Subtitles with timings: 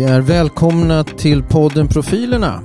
[0.00, 2.62] Ni är välkomna till podden Profilerna.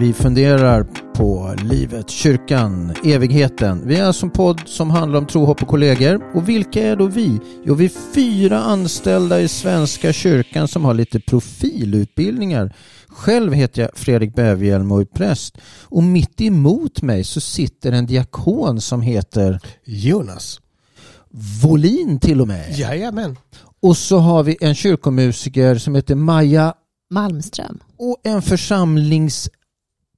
[0.00, 3.82] Vi funderar på livet, kyrkan, evigheten.
[3.84, 6.22] Vi är en podd som handlar om tro, hopp och kollegor.
[6.34, 7.40] Och vilka är då vi?
[7.64, 12.74] Jo, vi är fyra anställda i Svenska kyrkan som har lite profilutbildningar.
[13.08, 15.58] Själv heter jag Fredrik Bävhjelm och är präst.
[15.82, 20.60] Och mitt emot mig så sitter en diakon som heter Jonas.
[21.62, 22.78] Volin till och med.
[22.78, 23.36] Jajamän.
[23.80, 26.74] Och så har vi en kyrkomusiker som heter Maja
[27.10, 27.78] Malmström.
[27.96, 29.50] och en församlings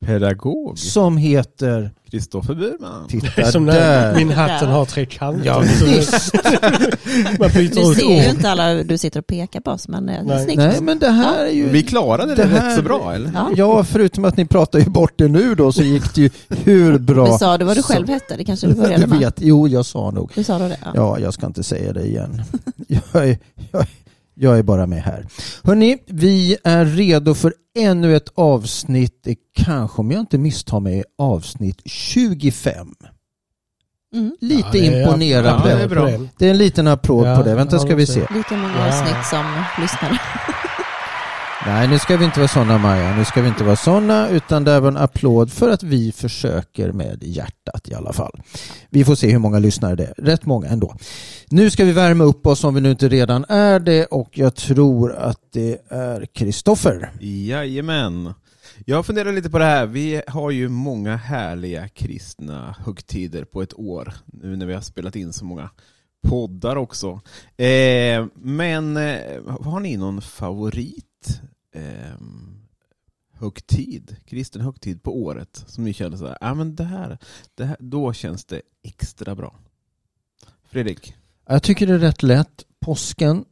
[0.07, 0.79] Pedagog.
[0.79, 1.91] som heter...
[2.11, 3.09] Kristoffer Burman.
[3.09, 4.15] Titta Som där.
[4.17, 5.47] min hatten har tre kanter.
[5.47, 6.35] Ja, visst.
[7.39, 10.15] Man byter ut ser ju inte alla du sitter och pekar på oss, men eh,
[10.15, 10.45] det är Nej.
[10.45, 10.59] snyggt.
[10.59, 11.69] Nej, men det här är ju...
[11.69, 13.31] Vi klarade det, Det här- rätt så bra eller?
[13.35, 13.51] Ja.
[13.57, 16.99] Ja, förutom att ni pratar ju bort det nu då så gick det ju hur
[16.99, 17.33] bra.
[17.33, 19.19] Du sa du vad du själv hette, det kanske du började Jag med.
[19.19, 20.33] vet, jo jag sa nog.
[20.35, 20.79] Du sa då det?
[20.85, 20.91] Ja.
[20.95, 22.43] Ja, jag ska inte säga det igen.
[22.89, 23.39] Jag är,
[23.73, 23.87] jag,
[24.41, 25.27] jag är bara med här.
[25.65, 31.81] Hörni, vi är redo för ännu ett avsnitt, kanske om jag inte misstar mig, avsnitt
[31.85, 32.89] 25.
[34.15, 34.37] Mm.
[34.41, 35.71] Lite Ja, det är- imponerande.
[35.71, 37.55] ja, det är Det är en liten applåd Ja, på det.
[37.55, 38.21] Vänta ska vi se.
[38.35, 39.45] Lika många avsnitt som
[39.81, 40.19] lyssnare.
[41.67, 43.17] Nej, nu ska vi inte vara sådana Maja.
[43.17, 46.93] Nu ska vi inte vara sådana utan det är en applåd för att vi försöker
[46.93, 48.43] med hjärtat i alla fall.
[48.91, 50.15] Vi får se hur många lyssnare det är.
[50.17, 50.97] Rätt många ändå.
[51.49, 54.55] Nu ska vi värma upp oss om vi nu inte redan är det och jag
[54.55, 57.11] tror att det är Kristoffer.
[57.21, 58.35] Jajamän.
[58.87, 59.87] Jag funderar lite på det här.
[59.87, 64.15] Vi har ju många härliga kristna högtider på ett år.
[64.27, 65.71] Nu när vi har spelat in så många
[66.23, 67.21] poddar också.
[67.57, 71.41] Eh, men eh, har ni någon favorit
[71.75, 72.21] eh,
[73.33, 77.19] högtid, kristen högtid på året som ni känner så här, ah, men det här,
[77.55, 79.55] det här, då känns det extra bra.
[80.71, 81.15] Fredrik?
[81.49, 82.65] Jag tycker det är rätt lätt.
[82.81, 83.45] Påsken.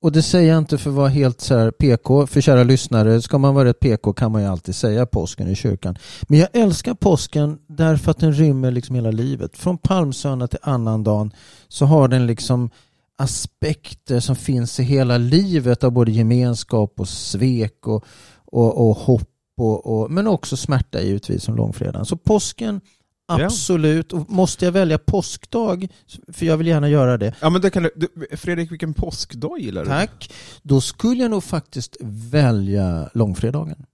[0.00, 2.26] Och det säger jag inte för att vara helt så här PK.
[2.26, 5.54] För kära lyssnare, ska man vara rätt PK kan man ju alltid säga påsken i
[5.54, 5.98] kyrkan.
[6.28, 9.56] Men jag älskar påsken därför att den rymmer liksom hela livet.
[9.56, 11.32] Från palmsöndag till annandagen
[11.68, 12.70] så har den liksom
[13.18, 18.04] aspekter som finns i hela livet av både gemenskap och svek och,
[18.44, 22.06] och, och hopp och, och, men också smärta givetvis som långfredagen.
[22.06, 22.80] Så påsken
[23.28, 23.44] Ja.
[23.44, 24.12] Absolut.
[24.12, 25.88] Och måste jag välja påskdag,
[26.32, 29.82] för jag vill gärna göra det, Ja men det kan du, Fredrik, vilken påskdag gillar
[29.84, 29.88] du?
[29.88, 30.32] Tack.
[30.62, 31.96] Då skulle jag nog faktiskt
[32.30, 33.86] välja långfredagen.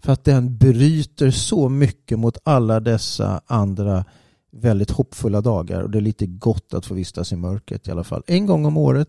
[0.00, 4.04] För att den bryter så mycket mot alla dessa andra
[4.60, 8.04] väldigt hoppfulla dagar och det är lite gott att få vistas i mörkret i alla
[8.04, 8.22] fall.
[8.26, 9.08] En gång om året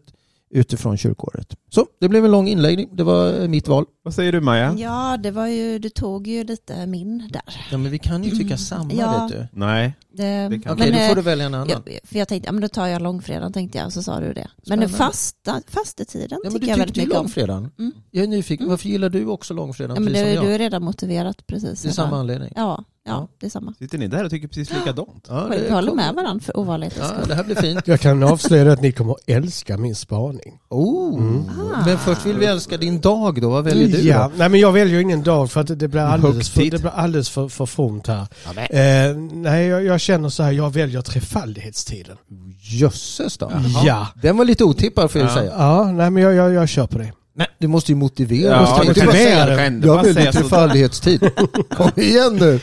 [0.52, 1.56] utifrån kyrkåret.
[1.72, 2.90] Så det blev en lång inläggning.
[2.96, 3.86] Det var mitt val.
[4.04, 4.76] Vad säger du Maja?
[4.78, 7.42] Ja, det var ju, du tog ju lite min där.
[7.72, 9.28] Ja men vi kan ju tycka samma Ja.
[9.30, 9.48] vet du.
[9.60, 9.94] Nej.
[10.14, 11.68] Det, Det kan- Okej, men, då får eh, du välja en annan.
[11.70, 14.20] jag, för jag tänkte, ja men då tar jag långfredagen tänkte jag, och så sa
[14.20, 14.48] du det.
[14.56, 14.90] Men Spännande.
[14.98, 17.24] fasta, fastetiden Ja, men tycker du jag tyckte väldigt mycket om.
[17.24, 17.72] långfredagen.
[17.80, 17.92] Mm.
[18.12, 18.70] Jag är nyfiken, Mm.
[18.70, 20.56] varför gillar du också långfredagen Ja, men precis det, som du jag?
[20.56, 21.82] är redan motiverat precis.
[21.82, 22.54] Det är samma anledning.
[22.56, 23.28] Ja, ja, Ja.
[23.40, 23.74] det är samma.
[23.80, 25.26] Sitter ni där och tycker precis likadant?
[25.30, 27.28] Ja, Vi håller med varandra för ovanlighetens Ja, skull.
[27.30, 27.88] det här blir fint.
[27.88, 30.60] Jag kan avslöja att ni kommer att älska min spaning.
[30.70, 31.20] Oh.
[31.20, 31.44] Mm.
[31.76, 31.86] Ah.
[31.86, 33.50] Men först vill vi älska din dag då.
[33.50, 34.32] Vad väljer du ja, då?
[34.38, 37.30] nej men jag väljer ingen dag för att det blir alldeles för, det blir alldeles
[37.30, 38.28] för, för fromt här.
[38.56, 38.62] Ja.
[38.62, 42.18] Eh, nej, jag, jag känner så här, jag väljer trefaldighetstiden.
[42.62, 43.52] Jösses då.
[43.86, 44.08] Ja.
[44.22, 45.34] Den var lite otippad får jag Ja.
[45.36, 45.52] säga.
[45.58, 47.12] Ja, nej men jag, jag, jag kör på det.
[47.36, 48.52] Men du måste ju motivera.
[48.54, 49.12] Ja, måste du det.
[49.12, 49.86] själv.
[49.86, 51.30] Jag vill trefaldighetstid.
[51.78, 52.60] Kom igen nu.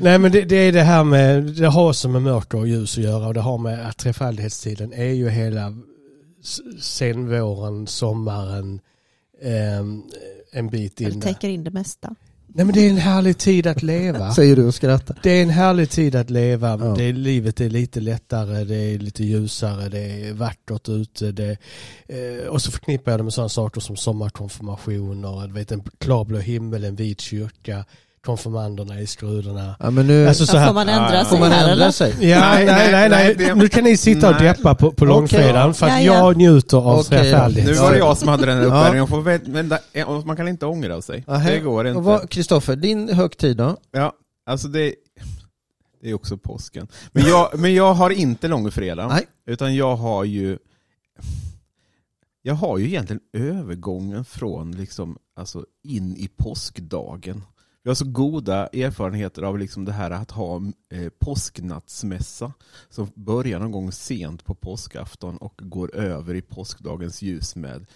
[0.00, 2.98] Nej men det, det är det här med, det har också med mörker och ljus
[2.98, 5.74] att göra och det har med att trefaldighetstiden är ju hela
[6.80, 8.80] senvåren, sommaren,
[9.42, 10.02] ehm,
[10.52, 11.32] en bit Det in där.
[11.32, 12.14] täcker in det mesta.
[12.56, 14.30] Nej men det är en härlig tid att leva.
[14.34, 15.18] Säger du och skrattar.
[15.22, 16.68] Det är en härlig tid att leva.
[16.68, 16.94] Ja.
[16.96, 19.98] Det är, livet är lite lättare, det är lite ljusare, det
[20.28, 21.32] är vackert ute.
[21.32, 21.56] Det,
[22.08, 26.84] eh, och så förknippar jag det med sådana saker som sommarkonfirmationer, vet, en klarblå himmel,
[26.84, 27.84] en vit kyrka,
[28.24, 29.76] konfirmanderna i skrudorna.
[29.80, 31.72] Ja, men nu Alltså så här, får man ändra Ja, sig får man här ändra
[31.72, 31.90] eller?
[31.90, 32.10] sig.
[32.30, 35.74] Ja, nej, Nej, nej, nej, det- Nu kan ni sitta och deppa på, på långfredagen
[35.74, 36.14] för att Ja, ja.
[36.14, 37.22] jag njuter av Okej då.
[37.24, 37.70] trefaldighet.
[37.70, 38.64] Nu var det jag som hade den Ja.
[38.64, 39.68] uppvärmningen.
[39.68, 41.24] Där- Man kan inte ångra sig.
[41.28, 41.48] Aha.
[41.50, 42.26] Det går inte.
[42.30, 43.76] Kristoffer, din högtid då?
[43.92, 44.12] Ja,
[44.46, 44.94] alltså det,
[46.02, 46.88] det är också påsken.
[47.12, 49.08] Men jag, men jag har inte långfredag.
[49.08, 49.26] Nej.
[49.46, 50.58] Utan jag har ju
[52.46, 57.42] jag har ju egentligen övergången från liksom, alltså in i påskdagen.
[57.86, 62.52] Jag har så goda erfarenheter av liksom det här att ha eh, påsknattsmässa
[62.88, 67.86] som börjar någon gång sent på påskafton och går över i påskdagens ljus med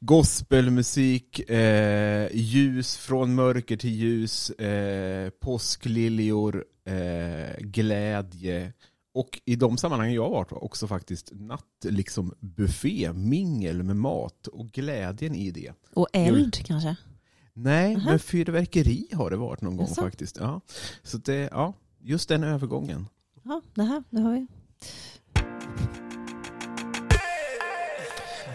[0.00, 8.72] gospelmusik, eh, ljus från mörker till ljus, eh, påskliljor, eh, glädje
[9.14, 13.96] Och i de sammanhangen jag har varit var också faktiskt natt, liksom buffé, mingel med
[13.96, 15.72] mat och glädjen i det.
[15.94, 16.96] Och eld kanske?
[17.60, 18.10] Nej, Aha.
[18.10, 20.02] men fyrverkeri har det varit någon gång Jaså?
[20.02, 20.36] faktiskt.
[20.40, 20.60] Ja.
[21.02, 23.06] Så det, ja, just den övergången.
[23.42, 24.46] Ja, det här, det har vi.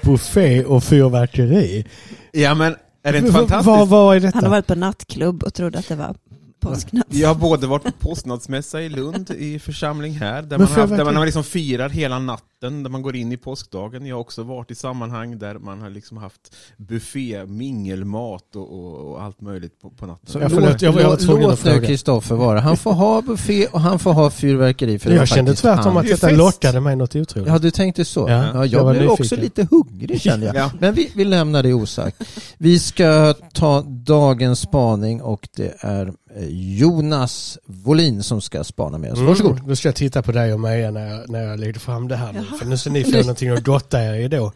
[0.04, 1.86] Buffé och fyrverkeri.
[2.32, 3.68] Ja men är det inte fantastiskt?
[3.68, 4.38] Vad, vad är detta?
[4.38, 6.16] Han har varit på nattklubb och trodde att det var
[6.60, 7.08] påsknatt.
[7.10, 10.98] Jag har både varit på påsknadsmässa i Lund i församling här, där Men man, har,
[10.98, 14.06] där man liksom firar hela natten, där man går in i påskdagen.
[14.06, 19.12] Jag har också varit i sammanhang där man har liksom haft buffé, mingelmat och, och,
[19.12, 20.30] och allt möjligt på, på natten.
[20.30, 21.82] Så Ja, låt, förlåt, jag jag var låt, nu.
[21.82, 22.60] Kristoffer vara.
[22.60, 25.00] Han får ha buffé och han får ha fyrverkeri.
[25.00, 25.98] För jag kände tvärtom han.
[25.98, 27.48] att Det är detta lockade mig något otroligt.
[27.48, 28.30] Ja, du tänkte så?
[28.30, 30.56] Ja, Ja, jag jag, var blev också lite hungrig kände jag.
[30.56, 30.72] Ja.
[30.80, 32.24] Men vi, vi lämnar det osagt.
[32.58, 39.12] Vi ska ta dagens spaning och det är eh, Jonas Volin som ska spana med
[39.14, 39.20] oss.
[39.20, 39.52] Varsågod.
[39.52, 42.08] Mm, då ska jag titta på dig och Maja när jag, när jag lägger fram
[42.08, 42.53] det här nu.
[42.60, 44.52] För nu ska ni få någonting att gotta er i då.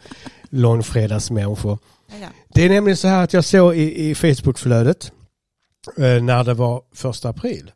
[0.50, 1.80] Långfredagsmänniskor.
[2.22, 2.28] Ja.
[2.54, 5.12] Det är nämligen så här att jag såg i, i Facebookflödet
[5.98, 7.72] eh, när det var första april.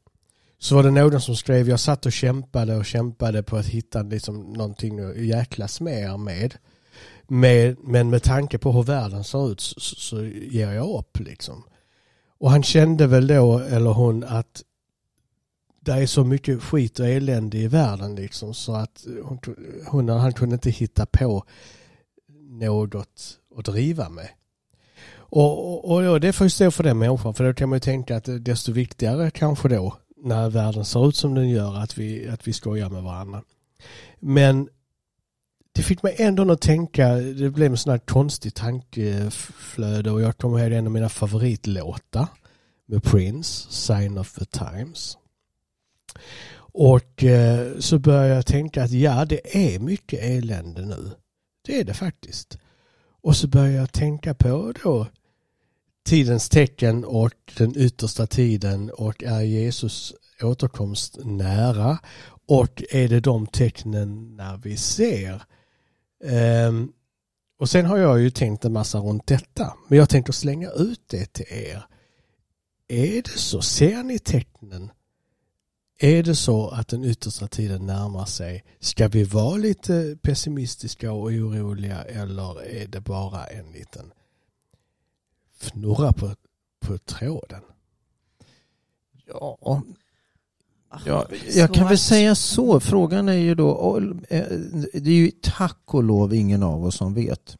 [0.59, 4.01] Så var det någon som skrev, jag satt och kämpade och kämpade på att hitta
[4.01, 6.55] liksom någonting att jäklas med er med.
[7.27, 7.75] med.
[7.83, 11.63] Men med tanke på hur världen ser ut så, så, så ger jag upp liksom.
[12.39, 14.63] Och han kände väl då, eller hon, att
[15.85, 19.39] det är så mycket skit och elände i världen liksom så att hon,
[19.87, 21.45] hon han kunde inte hitta på
[22.49, 24.29] något att driva med.
[25.13, 27.79] Och, och, och det får ju stå för den människan för då kan man ju
[27.79, 32.29] tänka att desto viktigare kanske då när världen ser ut som den gör att vi,
[32.29, 33.43] att vi skojar med varandra.
[34.19, 34.69] Men
[35.71, 40.37] det fick mig ändå att tänka, det blev en sån här konstig tankeflöde och jag
[40.37, 42.27] kommer ihåg en av mina favoritlåtar
[42.85, 45.17] med Prince, Sign of the Times.
[46.73, 51.11] Och eh, så började jag tänka att ja, det är mycket elände nu.
[51.65, 52.57] Det är det faktiskt.
[53.21, 55.07] Och så började jag tänka på då
[56.05, 61.99] tidens tecken och den yttersta tiden och är Jesus återkomst nära
[62.47, 65.43] och är det de tecknen när vi ser.
[66.67, 66.93] Um,
[67.59, 71.01] och sen har jag ju tänkt en massa runt detta men jag tänker slänga ut
[71.07, 71.85] det till er.
[72.87, 73.61] Är det så?
[73.61, 74.91] Ser ni tecknen?
[76.03, 78.63] Är det så att den yttersta tiden närmar sig?
[78.79, 84.11] Ska vi vara lite pessimistiska och oroliga eller är det bara en liten
[85.59, 86.35] fnurra på,
[86.79, 87.61] på tråden?
[89.27, 89.57] Ja,
[90.93, 92.79] Ah, Ja, jag kan väl säga så.
[92.79, 93.97] Frågan är ju då,
[94.29, 94.45] eh,
[94.93, 97.57] det är ju tack och lov ingen av oss som vet.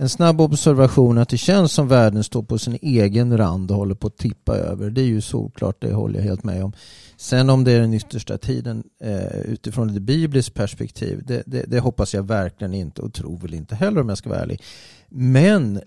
[0.00, 3.94] En snabb observation att det känns som världen står på sin egen rand och håller
[3.94, 4.90] på att tippa över.
[4.90, 6.72] Det är ju såklart, det håller jag helt med om.
[7.16, 11.80] Sen om det är den yttersta tiden eh, utifrån ett bibliskt perspektiv, det, det, det
[11.80, 14.62] hoppas jag verkligen inte och tror väl inte heller om jag ska vara ärlig.
[15.08, 15.80] Men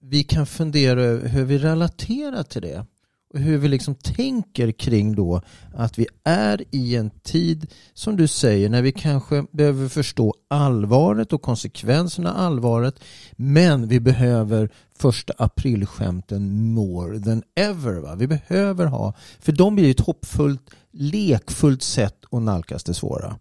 [0.00, 2.86] vi kan fundera över hur vi relaterar till det.
[3.34, 5.40] Och hur vi liksom tänker kring då
[5.74, 11.32] att vi är i en tid, som du säger, när vi kanske behöver förstå allvaret
[11.32, 13.00] och konsekvenserna av allvaret.
[13.32, 17.94] Men vi behöver första aprilskämten more than ever.
[17.94, 18.14] Va?
[18.14, 23.38] Vi behöver ha, för de blir ett hoppfullt, lekfullt sätt att nalkas det svåra.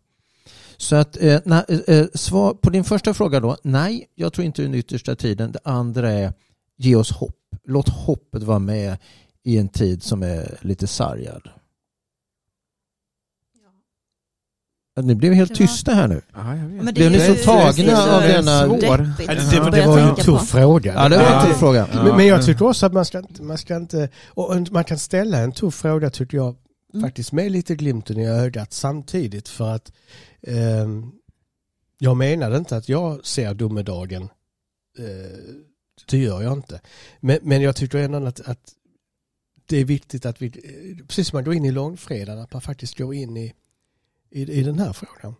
[0.77, 4.45] Så att eh, na, eh, eh svar på din första fråga då, nej, jag tror
[4.45, 5.51] inte den yttersta tiden.
[5.51, 6.33] Det andra är,
[6.77, 7.35] ge oss hopp.
[7.67, 8.97] Låt hoppet vara med
[9.45, 11.49] i en tid som är lite sargad.
[14.95, 15.01] Ja.
[15.01, 16.21] Ni blev helt tysta här nu.
[16.33, 16.83] Ja, jag vet.
[16.83, 18.67] Men Blev är ni så tagna av denna-
[19.71, 20.93] Det, var ju en tuff fråga.
[20.93, 21.89] Ja, det var en tuff fråga.
[21.93, 22.15] Ja.
[22.17, 25.37] Men, jag tycker också att man ska, inte- man ska inte, och man kan ställa
[25.37, 26.55] en tuff fråga tycker jag
[26.93, 27.07] Mm.
[27.07, 29.91] faktiskt med lite glimten i ögat samtidigt för att
[30.47, 31.11] ehm,
[31.97, 34.23] jag menade inte att jag ser domedagen.
[34.99, 35.55] Eh,
[36.09, 36.81] det gör jag inte.
[37.19, 38.59] Men, men jag tycker ändå att, att
[39.65, 42.61] det är viktigt att vi, eh, precis som man går in i långfredagen, att man
[42.61, 43.53] faktiskt går in i,
[44.31, 45.35] i, i den här frågan.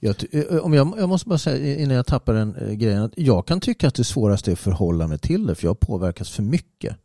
[0.00, 3.02] Jag, ty- eh, om jag, jag måste bara säga innan jag tappar den eh, grejen
[3.02, 5.80] att jag kan tycka att det svåraste är att förhålla mig till det för jag
[5.80, 6.96] påverkas för mycket.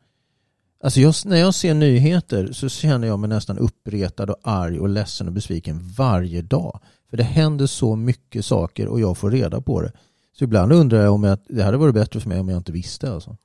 [0.83, 4.89] Alltså jag, när jag ser nyheter så känner jag mig nästan uppretad och arg och
[4.89, 6.79] ledsen och besviken varje dag.
[7.09, 9.91] För det händer så mycket saker och jag får reda på det.
[10.37, 12.71] Så ibland undrar jag om jag, det hade varit bättre för mig om jag inte
[12.71, 13.11] visste.
[13.11, 13.37] Alltså.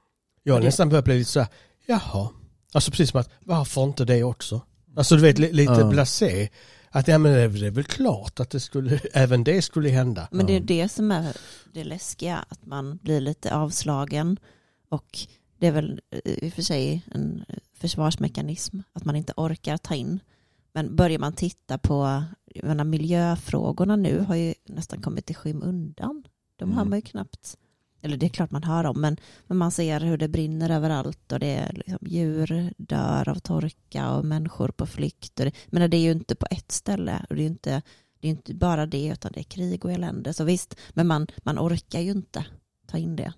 [0.42, 1.48] Jag har nästan börjat bli lite så här,
[1.86, 2.28] jaha.
[2.72, 4.60] Alltså precis som att, varför inte det också?
[4.96, 5.88] Alltså du vet, li- lite Ja.
[5.90, 6.48] blasé.
[6.90, 10.28] Att ja men det är väl klart att det skulle, även det skulle hända.
[10.30, 11.36] Men det är det som är
[11.72, 14.36] det läskiga, att man blir lite avslagen.
[14.88, 15.18] Och
[15.58, 19.94] det är väl eh, i och för sig en försvarsmekanism, att man inte orkar ta
[19.94, 20.20] in.
[20.74, 22.24] Men börjar man titta på
[22.54, 26.22] jag menar, miljöfrågorna nu har ju nästan kommit i skymundan.
[26.56, 26.76] De Mm.
[26.78, 27.56] hör man ju knappt,
[28.02, 29.16] eller det är klart man hör om, men,
[29.46, 34.10] men man ser hur det brinner överallt och det är liksom, djur dör av torka
[34.14, 35.40] och människor på flykt.
[35.40, 37.82] Och det, men det är ju inte på ett ställe och det är ju inte,
[38.20, 40.32] det är inte bara det utan det är krig och elände.
[40.32, 42.46] Så visst, men man, man orkar ju inte
[42.86, 43.32] ta in det.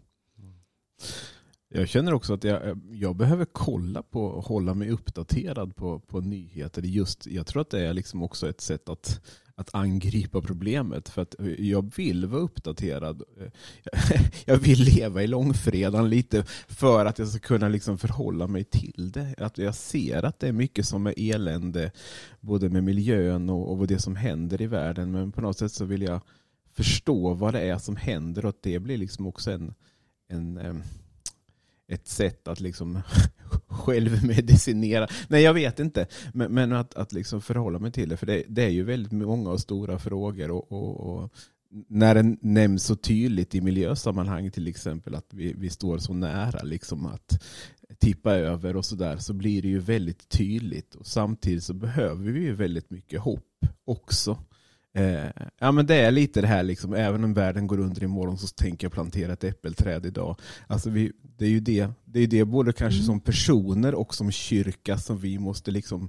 [1.68, 6.20] Jag känner också att jag, jag behöver kolla på och hålla mig uppdaterad på, på
[6.20, 6.82] nyheter.
[6.82, 9.20] Just, jag tror att det är liksom också ett sätt att,
[9.56, 11.08] att angripa problemet.
[11.08, 13.22] För att eh, jag vill vara uppdaterad.
[13.40, 18.64] Eh, jag vill leva i långfredagen lite för att jag ska kunna liksom förhålla mig
[18.64, 19.34] till det.
[19.38, 21.90] Att jag ser att det är mycket som är elände
[22.40, 25.12] både med miljön och, och det som händer i världen.
[25.12, 26.20] Men på något sätt så vill jag
[26.72, 29.74] förstå vad det är som händer och att det blir liksom också en,
[30.28, 30.74] en eh,
[31.88, 33.00] ett sätt att liksom
[33.66, 35.08] självmedicinera.
[35.28, 36.06] Nej, jag vet inte.
[36.32, 38.16] Men, men att, att liksom förhålla mig till det.
[38.16, 40.50] För det, det är ju väldigt många och stora frågor.
[40.50, 41.34] Och, och, och
[41.88, 46.62] när det nämns så tydligt i miljösammanhang till exempel att vi, vi står så nära
[46.62, 47.42] liksom att
[47.98, 50.94] tippa över och sådär så blir det ju väldigt tydligt.
[50.94, 54.38] Och samtidigt så behöver vi ju väldigt mycket hopp också.
[54.96, 58.38] Eh, ja men det är lite det här liksom, även om världen går under imorgon
[58.38, 60.36] så tänker jag plantera ett äppelträd idag.
[60.66, 63.06] Alltså vi, det är ju det, det är det både kanske Mm.
[63.06, 66.08] som personer och som kyrka som vi måste liksom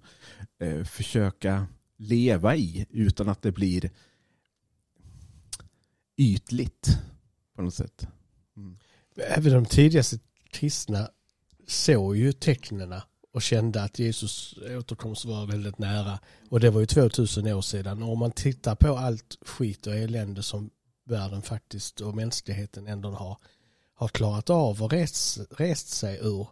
[0.60, 3.90] eh, försöka leva i utan att det blir
[6.18, 7.00] ytligt
[7.56, 8.08] på något sätt.
[8.58, 8.78] Mm.
[9.18, 11.10] Även de tidigaste kristna
[11.68, 13.04] såg ju tecknena
[13.36, 16.20] och kände att Jesus återkomst var väldigt nära.
[16.50, 18.04] Och det var ju 2000 år sedan.
[18.04, 20.70] Och om man tittar på allt skit och elände som
[21.06, 23.38] världen faktiskt och mänskligheten ändå har,
[23.96, 26.48] har klarat av och rest, rest sig ur.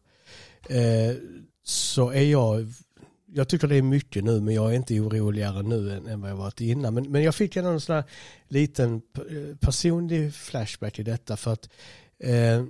[0.70, 1.16] Eh,
[1.64, 2.74] så är jag,
[3.26, 6.30] jag tycker det är mycket nu men jag är inte oroligare nu än, än vad
[6.32, 6.94] jag varit innan.
[6.94, 8.04] Men, men jag fick en sån här
[8.48, 11.70] liten eh, personlig flashback i detta för att
[12.20, 12.64] eh,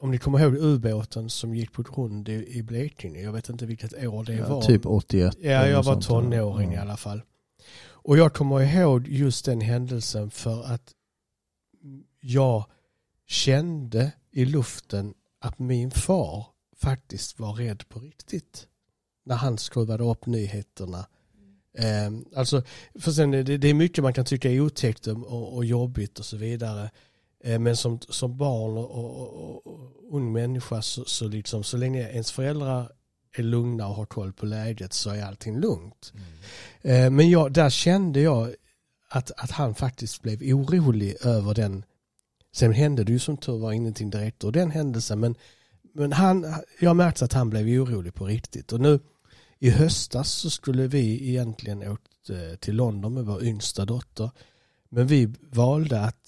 [0.00, 3.66] om ni kommer ihåg ubåten som gick på grund i, i Blekinge, jag vet inte
[3.66, 4.62] vilket år det Ja, var.
[4.62, 5.36] typ 81.
[5.40, 6.80] Ja, jag var tonåring i Ja.
[6.80, 7.22] alla fall.
[8.02, 10.92] Och jag kommer ihåg just den händelsen för att
[12.20, 12.64] jag
[13.26, 18.66] kände i luften att min far faktiskt var rädd på riktigt.
[19.24, 21.06] När han skruvade upp nyheterna.
[21.78, 22.62] Eh, alltså,
[22.98, 26.36] för sen, det är mycket man kan tycka är otäckt och, och jobbigt och så
[26.36, 26.90] vidare.
[27.44, 31.76] Eh, men som, som barn och, och, och, och ung människa så, så, liksom, så
[31.76, 32.92] länge ens föräldrar
[33.36, 36.12] är lugna och har koll på läget så är allting lugnt.
[36.82, 38.54] Eh, Men jag, där kände jag
[39.08, 41.84] att, att han faktiskt blev orolig över den.
[42.52, 45.20] Sen hände det ju som tur var ingenting direkt ur den händelsen.
[45.20, 45.34] Men,
[45.94, 48.72] men han, jag märkte att han blev orolig på riktigt.
[48.72, 49.00] Och nu
[49.58, 54.30] i höstas så skulle vi egentligen åkt eh, till London med vår yngsta dotter.
[54.88, 56.19] Men vi valde att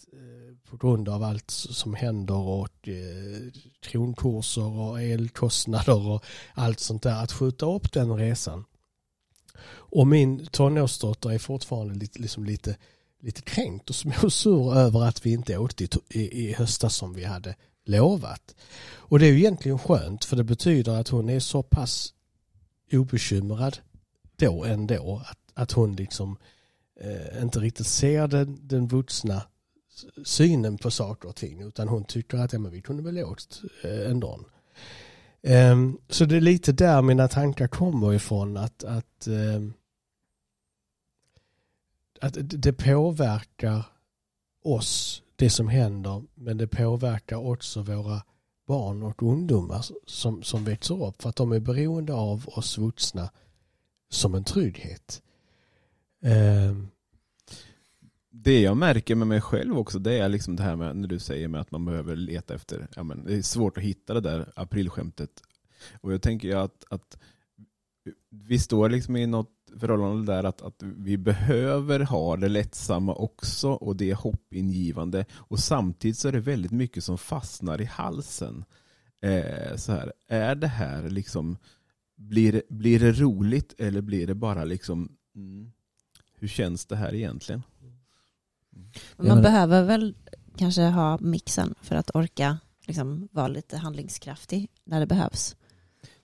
[0.72, 6.24] på grund av allt som händer och eh, kronkurser och elkostnader och
[6.54, 8.64] allt sånt där att skjuta upp den resan.
[9.64, 12.76] Och min tonårsdotter är fortfarande lite, liksom lite,
[13.20, 17.24] lite kränkt och småsur över att vi inte åkte i, i, i höstas som vi
[17.24, 18.54] hade lovat.
[18.94, 22.14] Och det är ju egentligen skönt för det betyder att hon är så pass
[22.92, 23.78] obekymrad
[24.36, 26.36] då ändå att, att hon liksom
[27.00, 29.42] eh, inte riktigt ser den, den vuxna
[30.24, 33.62] synen på saker och ting utan hon tycker att ja, men vi kunde väl åkt
[33.84, 34.34] eh, ändå.
[34.34, 34.44] Um,
[35.42, 39.74] ehm, så det är lite där mina tankar kommer ifrån att, att, um,
[42.20, 43.84] att det påverkar
[44.64, 48.22] oss det som händer men det påverkar också våra
[48.66, 53.30] barn och ungdomar som, som växer upp för att de är beroende av oss vuxna
[54.10, 55.22] som en trygghet.
[56.22, 56.88] Ehm,
[58.34, 61.18] det jag märker med mig själv också det är liksom det här med när du
[61.18, 64.20] säger med att man behöver leta efter, ja men det är svårt att hitta det
[64.20, 65.42] där aprilskämtet.
[66.00, 67.18] Och jag tänker ju att, att
[68.30, 73.70] vi står liksom i något förhållande där att, att vi behöver ha det lättsamma också
[73.70, 75.24] och det är hoppingivande.
[75.32, 78.64] Och samtidigt så är det väldigt mycket som fastnar i halsen.
[79.20, 81.56] Eh, så här, är det här liksom,
[82.16, 85.72] blir, det- blir det roligt eller blir det bara liksom, mm,
[86.34, 87.62] hur känns det här egentligen?
[89.16, 90.14] Man Ja, men- behöver väl
[90.56, 95.56] kanske ha mixen för att orka liksom, vara lite handlingskraftig när det behövs.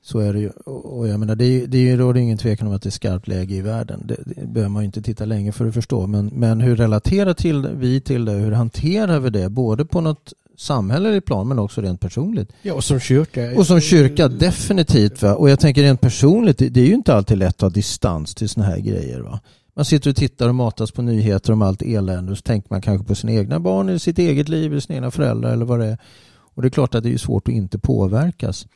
[0.03, 0.51] Så är det ju.
[0.67, 3.55] Och jag menar, det, är, det råder ingen tvekan om att det är skarpt läge
[3.55, 4.03] i världen.
[4.05, 6.07] Det, det behöver man ju inte titta länge för att förstå.
[6.07, 8.33] Men, men hur relaterar till, vi till det?
[8.33, 9.49] Hur hanterar vi det?
[9.49, 12.53] Både på något samhälleligt plan men också rent personligt.
[12.63, 13.53] ja, och som kyrka.
[13.57, 15.23] Och som kyrka definitivt.
[15.23, 15.35] Va?
[15.35, 18.35] Och jag tänker rent personligt, det, det är ju inte alltid lätt att ha distans
[18.35, 19.21] till såna här grejer.
[19.21, 19.41] Va?
[19.79, 22.81] Man sitter och tittar och matas på nyheter om allt elände och så tänker man
[22.81, 25.81] kanske på sina egna barn, eller sitt eget liv, eller sina egna föräldrar eller vad
[25.81, 25.99] det är.
[26.31, 28.67] Och det är klart att det är svårt att inte påverkas.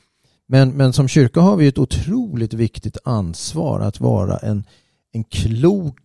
[0.47, 4.65] Men, men som kyrka har vi ett otroligt viktigt ansvar att vara en,
[5.13, 5.99] en klok,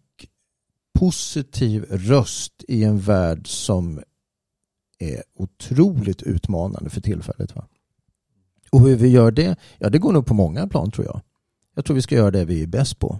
[0.99, 4.01] positiv röst i en värld som
[4.99, 7.55] är otroligt utmanande för tillfället.
[7.55, 7.67] Va?
[8.71, 9.55] Och hur vi gör det?
[9.77, 11.21] Ja, det går nog på många plan tror jag.
[11.75, 13.19] Jag tror vi ska göra det vi är bäst på.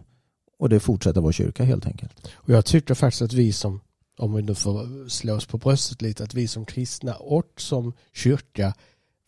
[0.58, 2.28] Och det fortsätter vara kyrka helt enkelt.
[2.34, 3.82] Och jag tycker faktiskt att vi som,
[4.18, 7.94] om vi nu får slå oss på bröstet lite, att vi som kristna och som
[8.14, 8.74] kyrka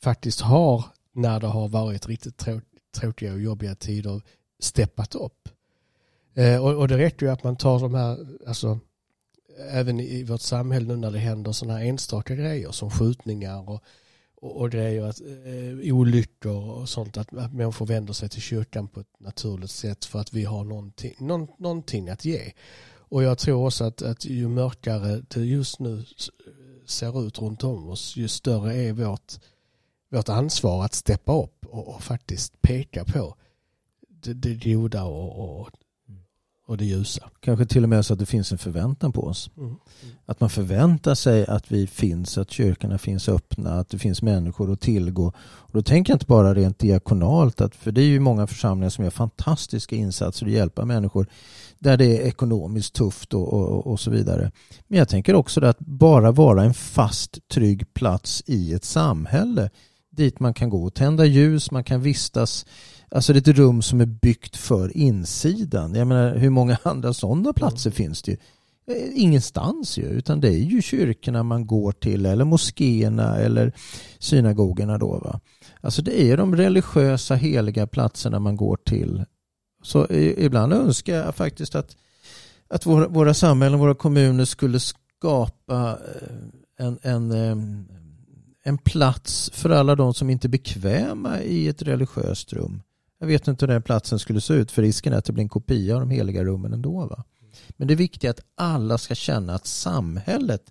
[0.03, 2.45] faktiskt har, när det har varit riktigt
[2.91, 4.21] tråkiga och jobbiga tider,
[4.59, 5.49] steppat upp.
[6.33, 8.79] Eh, och, och det räcker ju att man tar de här, alltså
[9.71, 13.83] även i vårt samhälle nu när det händer sådana här enstaka grejer som skjutningar och,
[14.41, 18.87] och, och grejer, att, eh, olyckor och sånt, att, att människor vänder sig till kyrkan
[18.87, 22.51] på ett naturligt sätt för att vi har någonting, någon, någonting att ge.
[22.95, 26.05] Och jag tror också att, att ju mörkare det just nu
[26.85, 29.33] ser ut runt om oss, ju större är vårt,
[30.11, 33.35] vårt ansvar att steppa upp och, och faktiskt peka på
[34.07, 35.69] det, det goda och, och
[36.69, 37.29] och det ljusa.
[37.39, 39.51] Kanske till och med så att det finns en förväntan på oss.
[39.57, 39.75] Mm.
[40.25, 44.71] Att man förväntar sig att vi finns, att kyrkorna finns öppna, att det finns människor
[44.71, 45.25] att tillgå.
[45.37, 48.89] Och då tänker jag inte bara rent diakonalt, att, för det är ju många församlingar
[48.89, 51.27] som gör fantastiska insatser och hjälper människor
[51.79, 54.51] där det är ekonomiskt tufft och, och, och så vidare.
[54.87, 59.69] Men jag tänker också att bara vara en fast, trygg plats i ett samhälle
[60.19, 62.65] dit man kan gå och tända ljus, man kan vistas
[63.11, 65.95] Alltså det är ett rum som är byggt för insidan.
[65.95, 67.95] Jag menar hur många andra sådana platser mm.
[67.95, 68.37] finns det ju?
[68.89, 73.73] Eh, ingenstans ju, utan det är ju kyrkorna man går till eller moskéerna eller
[74.19, 75.19] synagogorna då.
[75.19, 75.39] Va?
[75.81, 79.25] Alltså det är de religiösa heliga platserna man går till.
[79.83, 81.97] Så ibland önskar jag faktiskt att,
[82.67, 85.97] att våra, våra samhällen, våra kommuner skulle skapa
[86.79, 86.99] eh, en,
[87.31, 87.87] en,
[88.63, 92.81] en plats för alla de som inte är bekväma i ett religiöst rum.
[93.19, 95.43] Jag vet inte hur den platsen skulle se ut för risken är att det blir
[95.43, 97.05] en kopia av de heliga rummen ändå.
[97.05, 97.23] Va?
[97.69, 100.61] Men det är viktigt att alla ska känna att samhället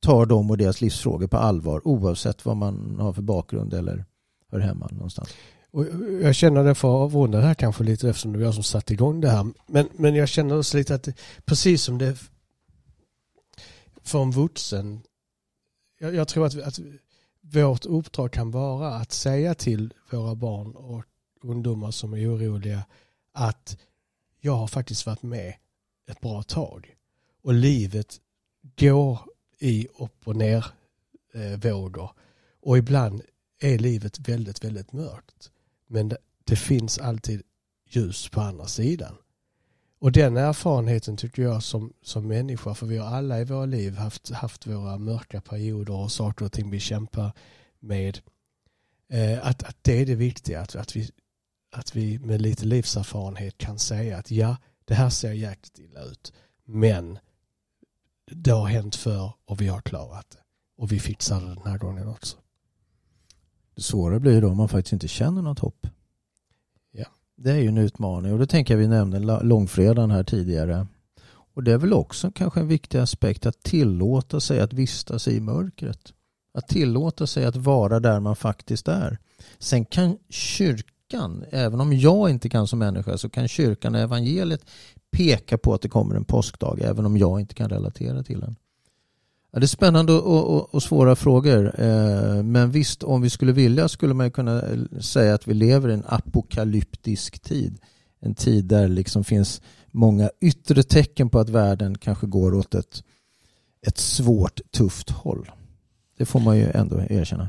[0.00, 4.04] tar dem och deras livsfrågor på allvar oavsett vad man har för bakgrund eller
[4.52, 5.28] hör hemma någonstans.
[5.70, 5.86] Och
[6.22, 9.30] jag känner det för här kanske lite eftersom det var jag som satte igång det
[9.30, 9.46] här.
[9.66, 11.14] Men, men jag känner också lite att det,
[11.44, 12.18] precis som det
[14.02, 15.00] för en vuxen
[15.98, 16.78] jag, jag tror att, att
[17.40, 21.04] vårt uppdrag kan vara att säga till våra barn och
[21.44, 22.84] ungdomar som är oroliga
[23.32, 23.78] att
[24.40, 25.54] jag har faktiskt varit med
[26.10, 26.96] ett bra tag.
[27.42, 28.20] Och livet
[28.78, 29.18] går
[29.58, 30.66] i upp och ner
[31.34, 32.10] eh, vågor.
[32.60, 33.22] Och ibland
[33.58, 35.50] är livet väldigt, väldigt mörkt.
[35.86, 37.42] Men det, det finns alltid
[37.88, 39.16] ljus på andra sidan.
[39.98, 43.96] Och den erfarenheten tycker jag som, som människa, för vi har alla i våra liv
[43.96, 47.32] haft, haft våra mörka perioder och saker och ting vi kämpar
[47.80, 48.18] med.
[49.08, 51.10] Eh, att, att det är det viktiga, att, att vi
[51.74, 56.32] att vi med lite livserfarenhet kan säga att ja, det här ser jäkligt illa ut.
[56.64, 57.18] Men
[58.30, 60.38] det har hänt för och vi har klarat det.
[60.76, 62.36] Och vi fixar det den här gången också.
[63.74, 65.86] Det svåra blir då om man faktiskt inte känner något hopp.
[66.92, 67.06] Ja.
[67.36, 70.86] Det är ju en utmaning och det tänker jag vi nämnde långfredagen här tidigare.
[71.26, 75.40] Och det är väl också kanske en viktig aspekt att tillåta sig att vistas i
[75.40, 76.12] mörkret.
[76.54, 79.18] Att tillåta sig att vara där man faktiskt är.
[79.58, 84.00] Sen kan kyrkan kyrkan, även om jag inte kan som människa, så kan kyrkan och
[84.00, 84.64] evangeliet
[85.10, 88.56] peka på att det kommer en påskdag, även om jag inte kan relatera till den.
[89.52, 91.80] Ja, det är spännande och, och, och, svåra frågor.
[91.80, 95.88] Eh, men visst, om vi skulle vilja skulle man kunna eh, säga att vi lever
[95.88, 97.78] i en apokalyptisk tid.
[98.20, 102.74] En tid där det liksom finns många yttre tecken på att världen kanske går åt
[102.74, 103.02] ett,
[103.86, 105.50] ett svårt, tufft håll.
[106.18, 107.48] Det får man ju ändå erkänna.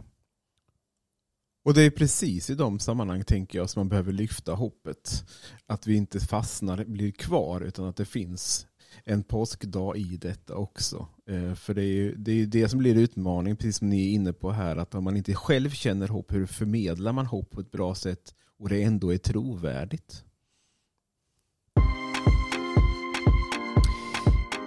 [1.66, 5.26] Och det är precis i de sammanhang tänker jag som man behöver lyfta hoppet.
[5.68, 8.68] Att vi inte fastnar, blir kvar, utan att det finns
[9.04, 11.08] en påskdag i detta också.
[11.30, 14.14] Eh, för det är ju det, är det som blir utmaningen, precis som ni är
[14.14, 17.62] inne på här, att om man inte själv känner hopp, hur förmedlar man hopp på
[17.62, 20.24] ett bra sätt och det ändå är trovärdigt?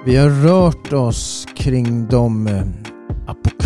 [0.04, 2.87] Vi har rört oss kring de eh,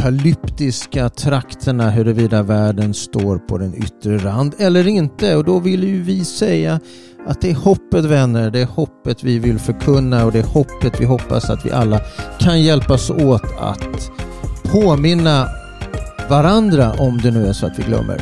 [0.02, 5.36] apokalyptiska trakterna huruvida världen står på den yttre rand eller inte.
[5.36, 6.80] Och då vill ju vi säga
[7.26, 11.00] att det är hoppet vänner, det är hoppet vi vill förkunna och det är hoppet
[11.00, 12.00] vi hoppas att vi alla
[12.38, 14.10] kan hjälpas åt att
[14.62, 15.48] påminna
[16.30, 18.20] varandra om det nu är så att vi glömmer.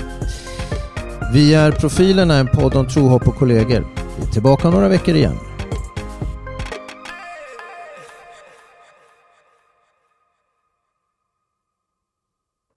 [1.33, 3.87] Vi är Profilerna, en podd om tro, hopp och kollegor.
[4.19, 5.50] Vi är tillbaka om några veckor igen.